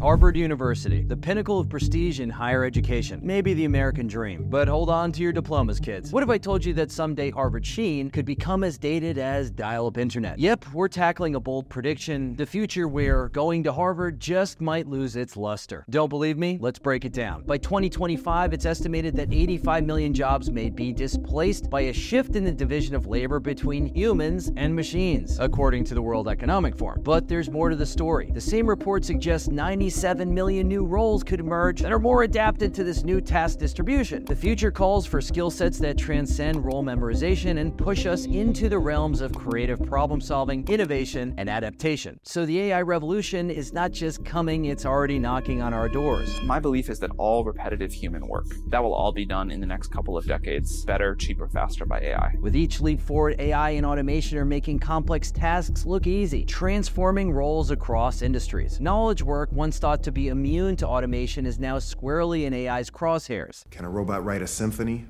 Harvard 0.00 0.36
University, 0.36 1.02
the 1.02 1.16
pinnacle 1.16 1.58
of 1.58 1.68
prestige 1.68 2.20
in 2.20 2.30
higher 2.30 2.64
education. 2.64 3.18
Maybe 3.20 3.52
the 3.52 3.64
American 3.64 4.06
dream. 4.06 4.46
But 4.48 4.68
hold 4.68 4.90
on 4.90 5.10
to 5.10 5.22
your 5.22 5.32
diplomas, 5.32 5.80
kids. 5.80 6.12
What 6.12 6.22
if 6.22 6.30
I 6.30 6.38
told 6.38 6.64
you 6.64 6.72
that 6.74 6.92
someday 6.92 7.30
Harvard 7.30 7.66
Sheen 7.66 8.08
could 8.08 8.24
become 8.24 8.62
as 8.62 8.78
dated 8.78 9.18
as 9.18 9.50
dial 9.50 9.88
up 9.88 9.98
internet? 9.98 10.38
Yep, 10.38 10.66
we're 10.72 10.86
tackling 10.86 11.34
a 11.34 11.40
bold 11.40 11.68
prediction 11.68 12.36
the 12.36 12.46
future 12.46 12.86
where 12.86 13.28
going 13.30 13.64
to 13.64 13.72
Harvard 13.72 14.20
just 14.20 14.60
might 14.60 14.86
lose 14.86 15.16
its 15.16 15.36
luster. 15.36 15.84
Don't 15.90 16.08
believe 16.08 16.38
me? 16.38 16.58
Let's 16.60 16.78
break 16.78 17.04
it 17.04 17.12
down. 17.12 17.42
By 17.42 17.58
2025, 17.58 18.52
it's 18.52 18.66
estimated 18.66 19.16
that 19.16 19.32
85 19.32 19.84
million 19.84 20.14
jobs 20.14 20.48
may 20.48 20.70
be 20.70 20.92
displaced 20.92 21.68
by 21.70 21.80
a 21.80 21.92
shift 21.92 22.36
in 22.36 22.44
the 22.44 22.52
division 22.52 22.94
of 22.94 23.08
labor 23.08 23.40
between 23.40 23.92
humans 23.92 24.52
and 24.54 24.76
machines, 24.76 25.40
according 25.40 25.82
to 25.86 25.94
the 25.94 26.02
World 26.02 26.28
Economic 26.28 26.76
Forum. 26.76 27.00
But 27.02 27.26
there's 27.26 27.50
more 27.50 27.68
to 27.68 27.74
the 27.74 27.84
story. 27.84 28.30
The 28.32 28.40
same 28.40 28.68
report 28.68 29.04
suggests 29.04 29.48
97 29.88 30.34
million 30.34 30.68
new 30.68 30.84
roles 30.84 31.24
could 31.24 31.40
emerge 31.40 31.80
that 31.80 31.90
are 31.90 31.98
more 31.98 32.24
adapted 32.24 32.74
to 32.74 32.84
this 32.84 33.04
new 33.04 33.22
task 33.22 33.58
distribution. 33.58 34.22
The 34.26 34.36
future 34.36 34.70
calls 34.70 35.06
for 35.06 35.22
skill 35.22 35.50
sets 35.50 35.78
that 35.78 35.96
transcend 35.96 36.62
role 36.62 36.84
memorization 36.84 37.58
and 37.58 37.74
push 37.74 38.04
us 38.04 38.26
into 38.26 38.68
the 38.68 38.78
realms 38.78 39.22
of 39.22 39.32
creative 39.32 39.82
problem 39.82 40.20
solving, 40.20 40.68
innovation, 40.68 41.34
and 41.38 41.48
adaptation. 41.48 42.20
So 42.22 42.44
the 42.44 42.60
AI 42.64 42.82
revolution 42.82 43.50
is 43.50 43.72
not 43.72 43.92
just 43.92 44.26
coming, 44.26 44.66
it's 44.66 44.84
already 44.84 45.18
knocking 45.18 45.62
on 45.62 45.72
our 45.72 45.88
doors. 45.88 46.38
My 46.42 46.58
belief 46.58 46.90
is 46.90 46.98
that 46.98 47.12
all 47.16 47.42
repetitive 47.42 47.90
human 47.90 48.28
work, 48.28 48.44
that 48.66 48.82
will 48.82 48.92
all 48.92 49.12
be 49.12 49.24
done 49.24 49.50
in 49.50 49.58
the 49.58 49.66
next 49.66 49.88
couple 49.90 50.18
of 50.18 50.26
decades, 50.26 50.84
better, 50.84 51.14
cheaper, 51.14 51.48
faster 51.48 51.86
by 51.86 52.00
AI. 52.00 52.34
With 52.42 52.54
each 52.54 52.82
leap 52.82 53.00
forward, 53.00 53.36
AI 53.38 53.70
and 53.70 53.86
automation 53.86 54.36
are 54.36 54.44
making 54.44 54.80
complex 54.80 55.30
tasks 55.30 55.86
look 55.86 56.06
easy, 56.06 56.44
transforming 56.44 57.32
roles 57.32 57.70
across 57.70 58.20
industries. 58.20 58.78
Knowledge 58.80 59.22
work, 59.22 59.50
once 59.50 59.77
thought 59.78 60.02
to 60.04 60.12
be 60.12 60.28
immune 60.28 60.76
to 60.76 60.86
automation, 60.86 61.46
is 61.46 61.58
now 61.58 61.78
squarely 61.78 62.44
in 62.44 62.54
AI's 62.54 62.90
crosshairs. 62.90 63.68
Can 63.70 63.84
a 63.84 63.90
robot 63.90 64.24
write 64.24 64.42
a 64.42 64.46
symphony? 64.46 65.06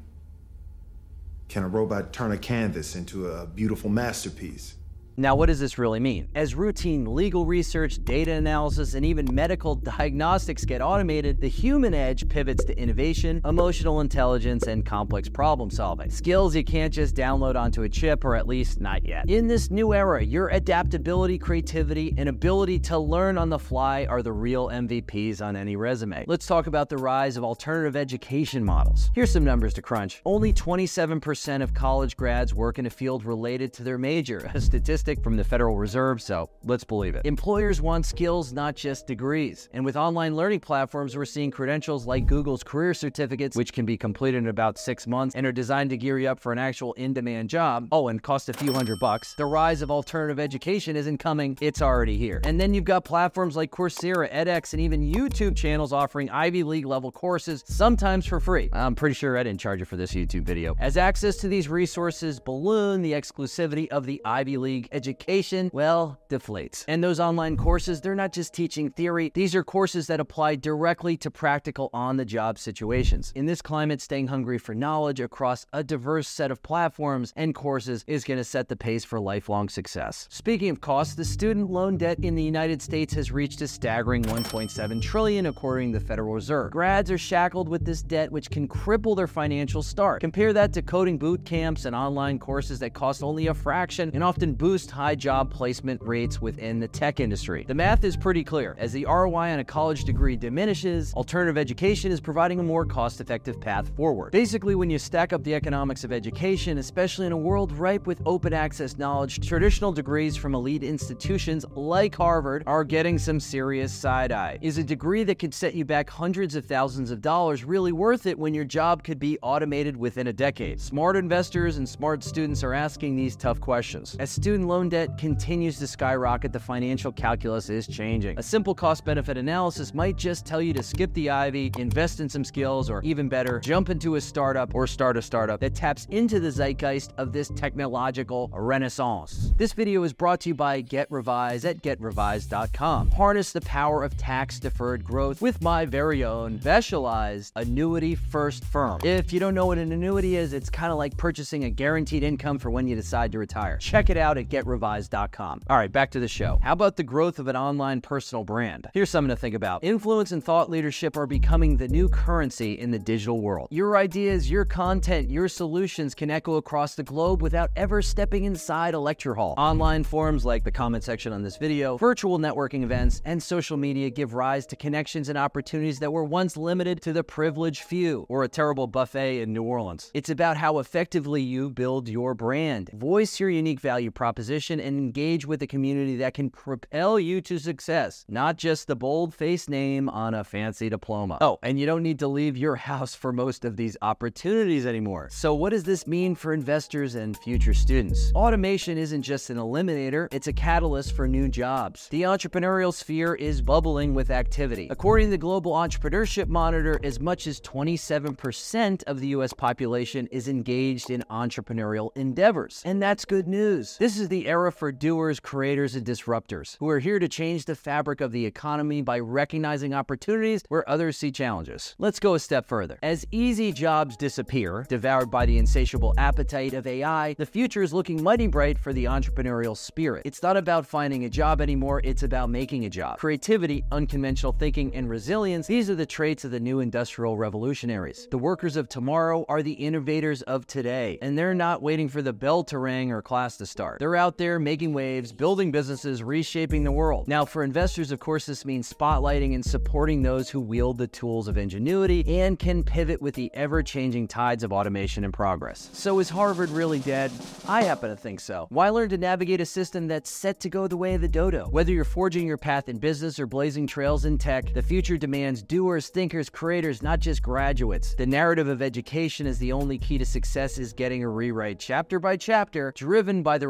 Can 1.49 1.63
a 1.63 1.69
robot 1.69 2.13
turn 2.13 2.33
a 2.33 2.39
canvas 2.39 2.95
into 2.95 3.29
a 3.29 3.47
beautiful 3.47 3.91
masterpiece? 3.91 4.78
Now, 5.21 5.35
what 5.35 5.47
does 5.47 5.59
this 5.59 5.79
really 5.79 5.99
mean? 5.99 6.29
As 6.37 6.55
routine 6.55 7.13
legal 7.13 7.45
research, 7.45 7.99
data 8.05 8.31
analysis, 8.31 8.95
and 8.95 9.05
even 9.05 9.27
medical 9.35 9.75
diagnostics 9.75 10.65
get 10.65 10.81
automated, 10.81 11.41
the 11.41 11.49
human 11.49 11.93
edge 11.93 12.29
pivots 12.29 12.63
to 12.67 12.79
innovation, 12.79 13.41
emotional 13.45 14.01
intelligence, 14.01 14.69
and 14.69 14.87
complex 14.87 15.29
problem 15.29 15.71
solving. 15.71 16.09
Skills 16.09 16.55
you 16.55 16.63
can't 16.63 16.95
just 16.95 17.17
download 17.17 17.57
onto 17.57 17.83
a 17.83 17.89
chip, 17.89 18.25
or 18.25 18.37
at 18.37 18.47
least 18.47 18.81
not 18.81 19.05
yet. 19.05 19.29
In 19.29 19.49
this 19.49 19.73
new 19.73 19.93
era, 19.93 20.23
your 20.23 20.51
adaptability, 20.51 21.37
creativity, 21.37 22.15
and 22.17 22.29
ability 22.29 22.79
to 22.79 22.97
learn 22.97 23.39
on 23.39 23.49
the 23.49 23.59
fly 23.59 24.07
are 24.09 24.23
the 24.23 24.33
real 24.33 24.69
MVPs 24.69 25.43
on 25.43 25.57
any 25.57 25.75
resume. 25.75 26.27
Let's 26.29 26.47
talk 26.47 26.69
about 26.69 26.89
the 26.89 26.97
rise 26.97 27.37
of 27.37 27.43
alternative 27.43 27.97
education 27.97 28.65
models. 28.65 29.11
Here's 29.17 29.33
some 29.33 29.43
numbers 29.43 29.75
to 29.75 29.83
crunch. 29.83 30.23
Only 30.25 30.53
27% 30.53 31.61
of 31.61 31.75
college 31.75 32.17
grads 32.17 32.55
work 32.55 32.79
in 32.79 32.87
a 32.87 32.91
field 32.91 33.25
related 33.25 33.73
to 33.73 33.83
their 33.83 33.99
major, 33.99 34.49
a 34.55 34.61
statistic 34.61 35.08
from 35.17 35.37
the 35.37 35.45
Federal 35.45 35.77
Reserve, 35.77 36.21
so 36.21 36.51
let's 36.65 36.85
believe 36.85 37.15
it. 37.15 37.25
Employers 37.25 37.81
want 37.81 38.05
skills, 38.05 38.53
not 38.53 38.77
just 38.77 39.07
degrees. 39.07 39.71
And 39.73 39.85
with 39.85 39.97
online 39.97 40.37
learning 40.37 40.61
platforms, 40.61 41.17
we're 41.17 41.25
seeing 41.25 41.51
credentials 41.51 42.07
like 42.07 42.27
Google's 42.27 42.63
career 42.63 42.93
certificates, 42.93 43.57
which 43.57 43.73
can 43.73 43.87
be 43.87 43.97
completed 43.97 44.39
in 44.39 44.49
about 44.49 44.77
six 44.77 45.07
months 45.07 45.35
and 45.35 45.47
are 45.47 45.53
designed 45.53 45.89
to 45.91 45.97
gear 45.97 46.19
you 46.19 46.29
up 46.29 46.39
for 46.39 46.53
an 46.53 46.59
actual 46.59 46.93
in 46.95 47.15
demand 47.15 47.49
job. 47.49 47.89
Oh, 47.91 48.09
and 48.09 48.23
cost 48.23 48.51
a 48.51 48.53
few 48.53 48.73
hundred 48.75 48.99
bucks. 49.01 49.35
The 49.35 49.47
rise 49.47 49.81
of 49.81 49.91
alternative 49.91 50.39
education 50.39 50.95
isn't 50.95 51.19
coming, 51.19 51.57
it's 51.61 51.81
already 51.81 52.19
here. 52.19 52.43
And 52.45 52.61
then 52.61 52.75
you've 52.75 52.85
got 52.85 53.05
platforms 53.05 53.57
like 53.57 53.71
Coursera, 53.71 54.31
edX, 54.31 54.73
and 54.75 54.83
even 54.83 55.01
YouTube 55.01 55.57
channels 55.57 55.93
offering 55.93 56.29
Ivy 56.29 56.63
League 56.65 56.87
level 56.87 57.11
courses, 57.11 57.65
sometimes 57.67 58.27
for 58.27 58.41
free. 58.41 58.69
I'm 58.73 58.95
pretty 58.95 59.15
sure 59.15 59.39
I 59.39 59.43
didn't 59.43 59.61
charge 59.61 59.79
you 59.81 59.87
for 59.87 59.97
this 59.97 60.13
YouTube 60.13 60.43
video. 60.43 60.77
As 60.79 60.97
access 60.97 61.37
to 61.39 61.49
these 61.49 61.69
resources 61.69 62.41
balloon, 62.41 63.01
the 63.03 63.13
exclusivity 63.13 63.89
of 63.89 64.05
the 64.05 64.21
Ivy 64.25 64.57
League 64.57 64.89
education, 64.99 65.71
well, 65.73 66.19
deflates. 66.29 66.85
And 66.89 67.05
those 67.05 67.21
online 67.21 67.57
courses, 67.57 68.01
they're 68.01 68.17
not 68.17 68.33
just 68.33 68.53
teaching 68.53 68.91
theory, 68.91 69.31
these 69.33 69.55
are 69.55 69.63
courses 69.63 70.09
that 70.09 70.19
apply 70.19 70.57
directly 70.57 71.17
to 71.19 71.31
practical 71.31 71.89
on 71.93 72.17
the 72.17 72.25
job 72.25 72.59
situations. 72.59 73.33
In 73.37 73.47
this 73.47 73.63
climate, 73.63 74.01
staying 74.01 74.27
hungry 74.27 74.59
for 74.59 74.75
knowledge 74.75 75.21
across 75.21 75.67
a 75.73 75.85
diverse 75.85 76.27
set 76.27 76.51
of 76.51 76.65
platforms 76.65 77.33
and 77.37 77.55
courses 77.55 78.03
is 78.09 78.25
going 78.25 78.39
to 78.39 78.45
set 78.45 78.67
the 78.69 78.75
pace 78.75 79.05
for 79.05 79.21
lifelong 79.21 79.69
success. 79.69 80.27
Speaking 80.31 80.71
of 80.71 80.81
costs, 80.81 81.15
the 81.15 81.25
student 81.25 81.71
loan 81.71 81.97
debt 81.97 82.19
in 82.25 82.35
the 82.35 82.43
United 82.43 82.83
States 82.83 83.15
has 83.15 83.31
reached 83.31 83.63
a 83.63 83.69
staggering 83.69 84.25
1.7 84.25 85.01
trillion 85.01 85.47
according 85.47 85.93
to 85.93 86.01
the 86.01 86.05
Federal 86.05 86.35
Reserve. 86.35 86.73
Grads 86.73 87.13
are 87.13 87.19
shackled 87.19 87.69
with 87.69 87.85
this 87.85 88.03
debt 88.03 88.33
which 88.33 88.51
can 88.51 88.67
cripple 88.67 89.17
their 89.17 89.29
financial 89.29 89.83
start. 89.83 90.21
Compare 90.21 90.53
that 90.55 90.73
to 90.73 90.83
coding 90.83 91.19
boot 91.19 91.45
camps 91.45 91.85
and 91.85 91.95
online 91.95 92.41
courses 92.41 92.81
that 92.81 92.95
cost 92.95 93.23
only 93.23 93.47
a 93.47 93.55
fraction 93.55 94.11
and 94.15 94.25
often 94.25 94.55
boost 94.55 94.78
high 94.87 95.15
job 95.15 95.51
placement 95.51 96.01
rates 96.03 96.41
within 96.41 96.79
the 96.79 96.89
tech 96.89 97.21
industry. 97.21 97.65
The 97.67 97.75
math 97.75 98.05
is 98.05 98.17
pretty 98.17 98.45
clear. 98.45 98.77
As 98.79 98.93
the 98.93 99.05
ROI 99.07 99.53
on 99.53 99.59
a 99.59 99.65
college 99.65 100.05
degree 100.05 100.37
diminishes, 100.37 101.13
alternative 101.15 101.59
education 101.59 102.13
is 102.13 102.21
providing 102.21 102.61
a 102.61 102.63
more 102.63 102.85
cost 102.85 103.21
effective 103.21 103.61
path 103.61 103.89
forward. 103.97 104.31
Basically, 104.31 104.75
when 104.75 104.91
you 104.91 104.99
stack 104.99 105.33
up 105.33 105.43
the 105.43 105.55
economics 105.55 106.05
of 106.05 106.13
education, 106.13 106.79
especially 106.79 107.27
in 107.27 107.33
a 107.33 107.37
world 107.37 107.73
ripe 107.73 108.07
with 108.07 108.23
open 108.27 108.53
access 108.53 108.97
knowledge, 108.99 109.47
traditional 109.47 109.91
degrees 109.91 110.37
from 110.37 110.55
elite 110.55 110.85
institutions 110.85 111.65
like 111.75 112.15
Harvard 112.15 112.63
are 112.67 112.85
getting 112.85 113.19
some 113.19 113.41
serious 113.41 113.93
side 113.93 114.31
eye. 114.31 114.59
Is 114.63 114.79
a 114.79 114.85
degree 114.85 115.25
that 115.25 115.39
could 115.39 115.55
set 115.55 115.75
you 115.75 115.85
back 115.85 116.09
hundreds 116.09 116.55
of 116.55 116.65
thousands 116.65 117.11
of 117.11 117.21
dollars 117.21 117.65
really 117.65 117.93
worth 117.93 118.27
it 118.27 118.39
when 118.39 118.55
your 118.55 118.65
job 118.65 119.03
could 119.03 119.19
be 119.19 119.39
automated 119.43 119.97
within 119.97 120.29
a 120.29 120.33
decade? 120.33 120.81
Smart 120.81 121.17
investors 121.17 121.79
and 121.79 121.89
smart 121.89 122.23
students 122.23 122.63
are 122.63 122.75
asking 122.75 123.17
these 123.17 123.35
tough 123.35 123.61
questions. 123.61 124.17
As 124.19 124.31
student 124.31 124.68
loan 124.69 124.91
debt 124.91 125.17
continues 125.17 125.79
to 125.79 125.87
skyrocket, 125.87 126.53
the 126.53 126.61
financial 126.61 127.11
calculus 127.11 127.71
is 127.71 127.87
changing. 127.87 128.39
A 128.39 128.43
simple 128.43 128.75
cost 128.75 129.05
benefit 129.05 129.39
analysis 129.39 129.95
might 129.95 130.17
just 130.17 130.45
tell 130.45 130.61
you 130.61 130.75
to 130.75 130.83
skip 130.83 131.13
the 131.15 131.31
Ivy, 131.31 131.73
invest 131.79 132.21
in 132.21 132.29
some 132.29 132.45
skills, 132.45 132.91
or 132.91 133.03
even 133.03 133.29
better, 133.29 133.61
jump 133.61 133.89
into 133.89 134.17
a 134.17 134.21
startup 134.21 134.75
or 134.75 134.87
start 134.87 135.17
a 135.17 135.23
startup 135.23 135.59
that 135.61 135.75
taps 135.75 136.07
into 136.11 136.39
the 136.39 136.51
zeitgeist 136.51 137.15
of 137.17 137.33
this 137.33 137.49
technological 137.57 138.51
renaissance. 138.53 139.55
This 139.57 139.73
video 139.73 140.03
is 140.03 140.13
brought 140.13 140.41
to 140.41 140.51
you 140.51 140.55
by 140.55 140.83
Get 140.83 141.11
Revise 141.11 141.65
at 141.65 141.83
GetRevise.com. 141.83 143.11
Harness 143.13 143.53
the 143.53 143.63
power 143.63 144.05
of 144.05 144.17
tax 144.19 144.61
deferred 144.61 145.03
growth 145.03 145.41
with 145.41 145.63
my 145.63 145.87
very 145.87 146.25
own 146.25 146.61
specialized 146.61 147.53
annuity 147.57 148.15
first 148.15 148.65
firm. 148.65 149.01
If 149.03 149.33
you 149.33 149.41
don't 149.41 149.55
know 149.55 149.65
what 149.65 149.79
an 149.79 149.91
annuity 149.93 150.37
is, 150.37 150.53
it's 150.53 150.69
kind 150.69 150.93
of 150.93 150.99
like 150.99 151.17
purchasing 151.17 151.65
a 151.65 151.71
guaranteed 151.71 152.23
income 152.23 152.59
for 152.59 152.71
when 152.71 152.87
you 152.87 152.95
decide 152.95 153.33
to 153.33 153.39
retire. 153.39 153.79
Check 153.79 154.11
it 154.11 154.19
out 154.19 154.37
at 154.37 154.51
GetRevise.com. 154.65 155.63
All 155.69 155.77
right, 155.77 155.91
back 155.91 156.11
to 156.13 156.21
the 156.21 156.29
show. 156.29 156.59
How 156.63 156.73
about 156.73 156.97
the 156.97 157.03
growth 157.03 157.39
of 157.39 157.49
an 157.49 157.57
online 157.57 158.01
personal 158.01 158.45
brand? 158.45 158.89
Here's 158.93 159.11
something 159.11 159.29
to 159.29 159.37
think 159.37 159.55
about. 159.55 159.85
Influence 159.85 160.33
and 160.33 160.43
thought 160.43 160.71
leadership 160.71 161.17
are 161.17 161.27
becoming 161.27 161.77
the 161.77 161.89
new 161.89 162.09
currency 162.09 162.79
in 162.79 162.91
the 162.91 162.99
digital 162.99 163.41
world. 163.41 163.69
Your 163.71 163.97
ideas, 163.97 164.51
your 164.51 164.65
content, 164.65 165.31
your 165.31 165.49
solutions 165.49 166.15
can 166.15 166.31
echo 166.31 166.55
across 166.57 166.95
the 166.95 167.03
globe 167.03 167.43
without 167.43 167.71
ever 167.77 168.03
stepping 168.03 168.45
inside 168.45 168.95
a 168.95 168.99
lecture 168.99 169.35
hall. 169.35 169.55
Online 169.57 170.03
forums 170.03 170.45
like 170.45 170.65
the 170.65 170.73
comment 170.73 171.05
section 171.05 171.33
on 171.33 171.43
this 171.43 171.57
video, 171.57 171.97
virtual 171.97 172.39
networking 172.39 172.83
events, 172.83 173.23
and 173.25 173.43
social 173.43 173.77
media 173.77 174.11
give 174.11 174.35
rise 174.35 174.67
to 174.67 174.77
connections 174.77 175.29
and 175.29 175.39
opportunities 175.39 175.99
that 175.99 176.13
were 176.13 176.25
once 176.25 176.57
limited 176.57 177.01
to 177.03 177.13
the 177.13 177.23
privileged 177.23 177.83
few 177.83 178.27
or 178.29 178.45
a 178.45 178.49
terrible 178.49 178.87
buffet 178.87 179.41
in 179.41 179.53
New 179.53 179.63
Orleans. 179.63 180.11
It's 180.15 180.31
about 180.31 180.57
how 180.57 180.79
effectively 180.79 181.43
you 181.43 181.71
build 181.71 182.09
your 182.09 182.35
brand, 182.35 182.91
voice 182.95 183.39
your 183.39 183.51
unique 183.51 183.81
value 183.81 184.11
proposition, 184.11 184.48
and 184.49 184.81
engage 184.81 185.47
with 185.47 185.63
a 185.63 185.67
community 185.67 186.17
that 186.17 186.35
can 186.35 186.51
propel 186.51 187.19
you 187.21 187.41
to 187.43 187.59
success, 187.59 188.25
not 188.29 188.57
just 188.57 188.87
the 188.87 188.97
bold 188.97 189.35
faced 189.35 189.69
name 189.69 190.09
on 190.09 190.35
a 190.35 190.45
fancy 190.45 190.89
diploma. 190.89 191.39
Oh, 191.41 191.59
and 191.63 191.79
you 191.79 191.87
don't 191.87 192.03
need 192.03 192.19
to 192.21 192.29
leave 192.29 192.57
your 192.57 192.77
house 192.91 193.15
for 193.15 193.33
most 193.33 193.65
of 193.65 193.77
these 193.77 193.97
opportunities 194.03 194.87
anymore. 194.87 195.29
So, 195.31 195.55
what 195.55 195.71
does 195.71 195.85
this 195.85 196.07
mean 196.07 196.35
for 196.35 196.53
investors 196.53 197.15
and 197.15 197.37
future 197.37 197.75
students? 197.75 198.33
Automation 198.35 198.99
isn't 198.99 199.23
just 199.23 199.51
an 199.51 199.57
eliminator, 199.57 200.29
it's 200.33 200.47
a 200.47 200.53
catalyst 200.53 201.15
for 201.15 201.29
new 201.29 201.49
jobs. 201.49 202.09
The 202.09 202.23
entrepreneurial 202.23 202.93
sphere 202.93 203.35
is 203.35 203.63
bubbling 203.63 204.15
with 204.15 204.31
activity. 204.31 204.89
According 204.91 205.29
to 205.29 205.31
the 205.33 205.39
Global 205.39 205.73
Entrepreneurship 205.73 206.49
Monitor, 206.49 206.99
as 207.03 207.21
much 207.21 207.47
as 207.47 207.61
27% 207.61 209.03
of 209.05 209.21
the 209.21 209.29
US 209.29 209.53
population 209.53 210.27
is 210.31 210.49
engaged 210.49 211.11
in 211.11 211.25
entrepreneurial 211.31 212.11
endeavors. 212.17 212.83
And 212.85 213.03
that's 213.03 213.25
good 213.25 213.47
news. 213.47 213.97
This 213.99 214.19
is 214.19 214.29
the 214.29 214.38
the 214.39 214.47
era 214.47 214.71
for 214.71 214.93
doers, 214.93 215.41
creators, 215.41 215.97
and 215.97 216.07
disruptors 216.07 216.77
who 216.79 216.89
are 216.89 217.01
here 217.01 217.19
to 217.19 217.27
change 217.27 217.65
the 217.65 217.75
fabric 217.75 218.21
of 218.21 218.31
the 218.31 218.47
economy 218.47 219.03
by 219.03 219.19
recognizing 219.19 219.93
opportunities 219.93 220.63
where 220.69 220.89
others 220.89 221.17
see 221.17 221.33
challenges. 221.33 221.97
Let's 221.99 222.21
go 222.21 222.35
a 222.35 222.39
step 222.39 222.65
further. 222.69 223.01
As 223.03 223.27
easy 223.33 223.73
jobs 223.73 224.17
disappear, 224.17 224.87
devoured 224.89 225.29
by 225.29 225.45
the 225.45 225.59
insatiable 225.59 226.15
appetite 226.19 226.73
of 226.73 226.87
AI, 226.87 227.35
the 227.35 227.47
future 227.47 227.83
is 227.83 227.93
looking 227.93 228.23
mighty 228.23 228.47
bright 228.47 228.79
for 228.79 228.93
the 228.93 229.07
entrepreneurial 229.07 229.77
spirit. 229.77 230.23
It's 230.25 230.41
not 230.41 230.57
about 230.57 230.87
finding 230.87 231.25
a 231.25 231.29
job 231.29 231.61
anymore, 231.61 232.01
it's 232.05 232.23
about 232.23 232.49
making 232.49 232.85
a 232.85 232.91
job. 232.91 233.19
Creativity, 233.19 233.83
unconventional 233.91 234.53
thinking, 234.53 234.95
and 234.95 235.11
resilience, 235.11 235.67
these 235.67 235.91
are 235.91 235.97
the 235.97 236.07
traits 236.07 236.45
of 236.45 236.53
the 236.53 236.61
new 236.61 236.79
industrial 236.79 237.37
revolutionaries. 237.37 238.29
The 238.31 238.39
workers 238.39 238.77
of 238.77 238.89
tomorrow 238.89 239.45
are 239.49 239.65
the 239.65 239.73
innovators 239.73 240.43
of 240.43 240.65
today, 240.69 241.19
and 241.23 241.37
they're 241.37 241.55
not 241.55 241.83
waiting 241.83 242.09
for 242.09 242.23
the 242.23 242.33
bell 242.33 242.63
to 242.63 242.79
ring 242.79 243.11
or 243.11 243.21
class 243.21 243.57
to 243.57 243.67
start. 243.67 243.99
They're 243.99 244.15
out 244.15 244.28
there 244.37 244.59
making 244.59 244.93
waves, 244.93 245.33
building 245.33 245.71
businesses, 245.71 246.23
reshaping 246.23 246.85
the 246.85 246.93
world. 246.93 247.29
Now, 247.29 247.45
for 247.45 247.63
investors, 247.63 248.11
of 248.11 248.21
course, 248.21 248.47
this 248.47 248.65
means 248.65 248.93
spotlighting 248.93 249.55
and 249.55 249.65
supporting 249.65 250.23
those 250.23 250.51
who 250.51 250.61
wield 250.61 250.99
the 250.99 251.07
tools 251.07 251.49
of 251.49 251.57
ingenuity 251.57 252.41
and 252.41 252.59
can 252.59 252.83
pivot 252.83 253.23
with 253.23 253.35
the 253.35 253.51
ever 253.55 253.83
changing 253.83 254.29
tides 254.29 254.63
of 254.63 254.73
automation 254.73 255.25
and 255.25 255.33
progress. 255.33 255.89
So, 255.93 256.19
is 256.19 256.29
Harvard 256.29 256.71
really 256.71 256.99
dead? 256.99 257.33
I 257.67 257.83
happen 257.83 258.11
to 258.11 258.17
think 258.17 258.41
so. 258.41 258.67
Why 258.69 258.91
learn 258.91 259.09
to 259.11 259.19
navigate 259.19 259.61
a 259.61 259.67
system 259.67 260.09
that's 260.09 260.31
set 260.31 260.61
to 260.61 260.69
go 260.69 260.87
the 260.87 260.97
way 260.97 261.15
of 261.15 261.21
the 261.21 261.29
dodo? 261.29 261.69
Whether 261.71 261.93
you're 261.93 262.05
forging 262.05 262.47
your 262.47 262.59
path 262.59 262.89
in 262.89 262.99
business 262.99 263.39
or 263.39 263.47
blazing 263.47 263.87
trails 263.87 264.25
in 264.25 264.39
tech, 264.39 264.75
the 264.75 264.83
future 264.83 265.17
demands 265.17 265.63
doers, 265.63 266.09
thinkers, 266.09 266.51
creators, 266.51 267.03
not 267.03 267.21
just 267.21 267.43
graduates. 267.43 268.15
The 268.15 268.27
narrative 268.27 268.69
of 268.69 268.83
education 268.83 269.47
is 269.47 269.59
the 269.59 269.73
only 269.73 269.99
key 269.99 270.19
to 270.19 270.27
success 270.27 270.79
is 270.79 270.93
getting 270.93 271.23
a 271.23 271.29
rewrite 271.29 271.79
chapter 271.79 272.19
by 272.19 272.37
chapter, 272.37 272.93
driven 272.97 273.43
by 273.43 273.59
the 273.59 273.69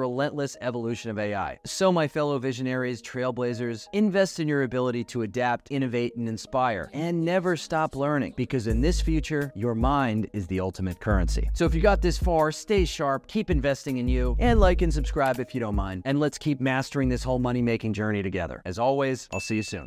evolution 0.61 1.11
of 1.11 1.19
AI. 1.19 1.59
So, 1.65 1.93
my 1.93 2.09
fellow 2.09 2.39
visionaries, 2.39 3.03
trailblazers, 3.03 3.89
invest 3.93 4.41
in 4.41 4.49
your 4.49 4.63
ability 4.63 5.05
to 5.05 5.23
adapt, 5.23 5.71
innovate, 5.71 6.17
and 6.17 6.29
inspire, 6.29 6.91
and 6.93 7.25
never 7.25 7.57
stop 7.57 7.95
learning 7.95 8.35
because 8.37 8.67
in 8.67 8.81
this 8.81 9.01
future, 9.01 9.53
your 9.55 9.75
mind 9.75 10.29
is 10.33 10.47
the 10.47 10.61
ultimate 10.61 11.01
currency. 11.01 11.51
So, 11.55 11.65
if 11.65 11.75
you 11.75 11.81
got 11.81 12.03
this 12.03 12.19
far, 12.19 12.53
stay 12.53 12.85
sharp, 12.85 13.27
keep 13.27 13.51
investing 13.51 13.99
in 13.99 14.09
you, 14.09 14.37
and 14.39 14.61
like 14.61 14.83
and 14.83 14.93
subscribe 14.93 15.41
if 15.41 15.55
you 15.55 15.61
don't 15.61 15.75
mind. 15.75 16.03
And 16.05 16.21
let's 16.21 16.39
keep 16.39 16.61
mastering 16.61 17.09
this 17.09 17.23
whole 17.23 17.39
money 17.39 17.63
making 17.63 17.93
journey 17.93 18.23
together. 18.23 18.63
As 18.65 18.79
always, 18.79 19.29
I'll 19.33 19.41
see 19.41 19.57
you 19.57 19.63
soon. 19.63 19.87